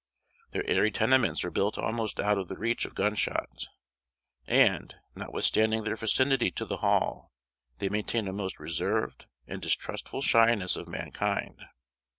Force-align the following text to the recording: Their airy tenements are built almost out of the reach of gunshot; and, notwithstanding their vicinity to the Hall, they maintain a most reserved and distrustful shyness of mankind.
Their 0.49 0.65
airy 0.67 0.89
tenements 0.89 1.45
are 1.45 1.51
built 1.51 1.77
almost 1.77 2.19
out 2.19 2.39
of 2.39 2.47
the 2.47 2.57
reach 2.57 2.85
of 2.85 2.95
gunshot; 2.95 3.67
and, 4.47 4.95
notwithstanding 5.15 5.83
their 5.83 5.95
vicinity 5.95 6.49
to 6.49 6.65
the 6.65 6.77
Hall, 6.77 7.31
they 7.77 7.87
maintain 7.87 8.27
a 8.27 8.33
most 8.33 8.59
reserved 8.59 9.27
and 9.45 9.61
distrustful 9.61 10.23
shyness 10.23 10.75
of 10.75 10.87
mankind. 10.87 11.63